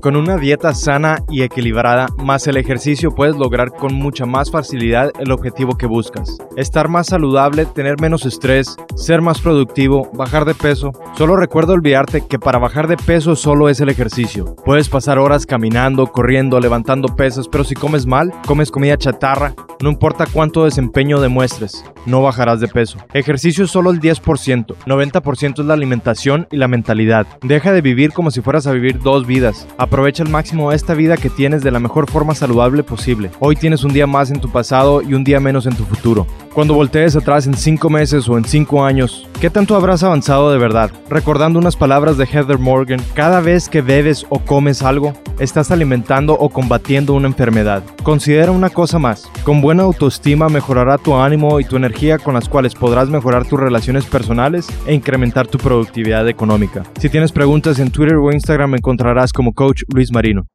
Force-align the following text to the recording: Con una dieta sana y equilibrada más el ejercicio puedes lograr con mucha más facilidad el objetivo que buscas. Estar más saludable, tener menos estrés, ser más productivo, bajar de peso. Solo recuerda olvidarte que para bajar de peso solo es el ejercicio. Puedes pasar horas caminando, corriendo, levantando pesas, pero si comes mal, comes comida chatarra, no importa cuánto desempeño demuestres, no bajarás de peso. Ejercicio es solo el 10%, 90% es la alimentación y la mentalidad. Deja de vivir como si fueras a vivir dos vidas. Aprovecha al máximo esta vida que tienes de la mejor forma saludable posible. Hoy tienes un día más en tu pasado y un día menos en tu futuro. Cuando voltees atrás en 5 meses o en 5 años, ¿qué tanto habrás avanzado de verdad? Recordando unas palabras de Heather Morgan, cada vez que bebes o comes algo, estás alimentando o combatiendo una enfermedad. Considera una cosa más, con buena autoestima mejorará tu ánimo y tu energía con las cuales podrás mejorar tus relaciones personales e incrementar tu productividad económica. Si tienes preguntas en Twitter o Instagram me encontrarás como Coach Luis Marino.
Con 0.00 0.16
una 0.16 0.38
dieta 0.38 0.74
sana 0.74 1.18
y 1.28 1.42
equilibrada 1.42 2.06
más 2.16 2.46
el 2.46 2.56
ejercicio 2.56 3.10
puedes 3.10 3.36
lograr 3.36 3.70
con 3.70 3.94
mucha 3.94 4.24
más 4.24 4.50
facilidad 4.50 5.10
el 5.18 5.30
objetivo 5.30 5.76
que 5.76 5.84
buscas. 5.84 6.38
Estar 6.56 6.88
más 6.88 7.08
saludable, 7.08 7.66
tener 7.66 8.00
menos 8.00 8.24
estrés, 8.24 8.76
ser 8.96 9.20
más 9.20 9.42
productivo, 9.42 10.08
bajar 10.14 10.46
de 10.46 10.54
peso. 10.54 10.92
Solo 11.18 11.36
recuerda 11.36 11.74
olvidarte 11.74 12.26
que 12.26 12.38
para 12.38 12.58
bajar 12.58 12.88
de 12.88 12.96
peso 12.96 13.36
solo 13.36 13.68
es 13.68 13.80
el 13.80 13.90
ejercicio. 13.90 14.56
Puedes 14.64 14.88
pasar 14.88 15.18
horas 15.18 15.44
caminando, 15.44 16.06
corriendo, 16.06 16.58
levantando 16.60 17.14
pesas, 17.14 17.46
pero 17.46 17.64
si 17.64 17.74
comes 17.74 18.06
mal, 18.06 18.32
comes 18.46 18.70
comida 18.70 18.96
chatarra, 18.96 19.54
no 19.80 19.90
importa 19.90 20.26
cuánto 20.30 20.64
desempeño 20.64 21.20
demuestres, 21.20 21.84
no 22.06 22.22
bajarás 22.22 22.60
de 22.60 22.68
peso. 22.68 22.98
Ejercicio 23.14 23.64
es 23.64 23.70
solo 23.70 23.90
el 23.90 24.00
10%, 24.00 24.74
90% 24.86 25.60
es 25.60 25.66
la 25.66 25.74
alimentación 25.74 26.46
y 26.50 26.56
la 26.56 26.68
mentalidad. 26.68 27.26
Deja 27.42 27.72
de 27.72 27.80
vivir 27.80 28.12
como 28.12 28.30
si 28.30 28.40
fueras 28.40 28.66
a 28.66 28.72
vivir 28.72 29.00
dos 29.00 29.26
vidas. 29.26 29.66
Aprovecha 29.78 30.22
al 30.22 30.28
máximo 30.28 30.72
esta 30.72 30.94
vida 30.94 31.16
que 31.16 31.30
tienes 31.30 31.62
de 31.62 31.70
la 31.70 31.80
mejor 31.80 32.10
forma 32.10 32.34
saludable 32.34 32.82
posible. 32.82 33.30
Hoy 33.40 33.56
tienes 33.56 33.84
un 33.84 33.92
día 33.92 34.06
más 34.06 34.30
en 34.30 34.40
tu 34.40 34.50
pasado 34.50 35.02
y 35.02 35.14
un 35.14 35.24
día 35.24 35.40
menos 35.40 35.66
en 35.66 35.74
tu 35.74 35.84
futuro. 35.84 36.26
Cuando 36.52 36.74
voltees 36.74 37.16
atrás 37.16 37.46
en 37.46 37.54
5 37.54 37.88
meses 37.88 38.28
o 38.28 38.36
en 38.36 38.44
5 38.44 38.84
años, 38.84 39.26
¿qué 39.40 39.48
tanto 39.48 39.74
habrás 39.74 40.02
avanzado 40.02 40.52
de 40.52 40.58
verdad? 40.58 40.90
Recordando 41.08 41.58
unas 41.58 41.74
palabras 41.74 42.18
de 42.18 42.26
Heather 42.26 42.58
Morgan, 42.58 43.00
cada 43.14 43.40
vez 43.40 43.68
que 43.70 43.80
bebes 43.80 44.26
o 44.28 44.38
comes 44.38 44.82
algo, 44.82 45.14
estás 45.38 45.70
alimentando 45.70 46.34
o 46.34 46.50
combatiendo 46.50 47.14
una 47.14 47.28
enfermedad. 47.28 47.82
Considera 48.02 48.52
una 48.52 48.68
cosa 48.68 48.98
más, 48.98 49.30
con 49.42 49.62
buena 49.62 49.84
autoestima 49.84 50.50
mejorará 50.50 50.98
tu 50.98 51.14
ánimo 51.14 51.58
y 51.58 51.64
tu 51.64 51.76
energía 51.76 52.18
con 52.18 52.34
las 52.34 52.48
cuales 52.48 52.74
podrás 52.74 53.08
mejorar 53.08 53.46
tus 53.46 53.58
relaciones 53.58 54.04
personales 54.04 54.68
e 54.86 54.92
incrementar 54.92 55.46
tu 55.46 55.56
productividad 55.56 56.28
económica. 56.28 56.84
Si 57.00 57.08
tienes 57.08 57.32
preguntas 57.32 57.78
en 57.78 57.90
Twitter 57.90 58.16
o 58.16 58.30
Instagram 58.30 58.70
me 58.70 58.76
encontrarás 58.76 59.32
como 59.32 59.54
Coach 59.54 59.82
Luis 59.88 60.12
Marino. 60.12 60.46